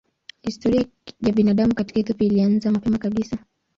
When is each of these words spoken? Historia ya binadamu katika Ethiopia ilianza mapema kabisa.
Historia 0.41 0.85
ya 1.21 1.31
binadamu 1.33 1.75
katika 1.75 1.99
Ethiopia 1.99 2.27
ilianza 2.27 2.71
mapema 2.71 2.97
kabisa. 2.97 3.37